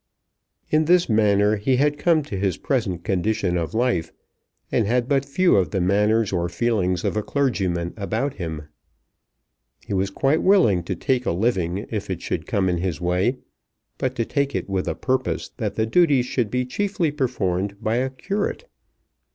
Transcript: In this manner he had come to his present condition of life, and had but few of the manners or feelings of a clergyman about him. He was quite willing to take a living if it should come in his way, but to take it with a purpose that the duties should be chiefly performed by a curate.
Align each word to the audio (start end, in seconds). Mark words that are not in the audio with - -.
In 0.71 0.85
this 0.85 1.07
manner 1.07 1.57
he 1.57 1.75
had 1.75 1.99
come 1.99 2.23
to 2.23 2.35
his 2.35 2.57
present 2.57 3.03
condition 3.03 3.55
of 3.55 3.75
life, 3.75 4.11
and 4.71 4.87
had 4.87 5.07
but 5.07 5.23
few 5.23 5.55
of 5.57 5.69
the 5.69 5.79
manners 5.79 6.33
or 6.33 6.49
feelings 6.49 7.03
of 7.03 7.15
a 7.15 7.21
clergyman 7.21 7.93
about 7.97 8.33
him. 8.33 8.63
He 9.85 9.93
was 9.93 10.09
quite 10.09 10.41
willing 10.41 10.81
to 10.85 10.95
take 10.95 11.27
a 11.27 11.31
living 11.31 11.85
if 11.91 12.09
it 12.09 12.19
should 12.23 12.47
come 12.47 12.67
in 12.67 12.77
his 12.79 12.99
way, 12.99 13.37
but 13.99 14.15
to 14.15 14.25
take 14.25 14.55
it 14.55 14.67
with 14.67 14.87
a 14.87 14.95
purpose 14.95 15.49
that 15.57 15.75
the 15.75 15.85
duties 15.85 16.25
should 16.25 16.49
be 16.49 16.65
chiefly 16.65 17.11
performed 17.11 17.75
by 17.79 17.97
a 17.97 18.09
curate. 18.09 18.67